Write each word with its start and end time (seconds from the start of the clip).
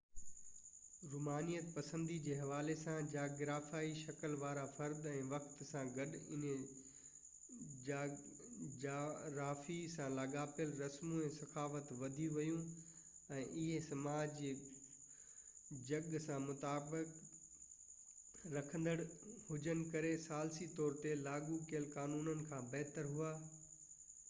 رومانيت 1.09 1.65
پسندي 1.73 2.13
جي 2.27 2.35
حوالي 2.37 2.75
سان 2.83 3.09
جاگرافيائي 3.09 3.89
شڪل 3.97 4.31
وارا 4.43 4.61
فرد 4.77 5.03
۽ 5.11 5.19
وقت 5.33 5.59
سان 5.71 5.91
گڏ 5.97 6.15
انهي 6.37 8.05
جغرافي 8.85 9.75
سان 9.97 10.15
لاڳاپيل 10.21 10.73
رسمون 10.85 11.21
۽ 11.25 11.29
ثقافت 11.35 11.91
وڌي 11.99 12.31
ويون 12.37 12.65
۽ 13.41 13.45
اهي 13.45 13.67
سماج 13.91 14.33
جي 14.39 14.55
جڳهه 14.63 16.25
سان 16.27 16.43
مطابقت 16.51 17.15
رکندڙ 18.57 18.97
هجن 19.51 19.85
ڪري 19.93 20.15
ثالثي 20.27 20.69
طور 20.81 20.99
تي 21.05 21.13
لاڳو 21.29 21.61
ڪيل 21.69 21.87
قانونن 21.99 22.43
کان 22.53 22.67
بهتر 22.75 23.13
هئا 23.21 23.31